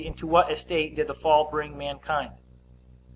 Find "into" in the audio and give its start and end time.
0.03-0.25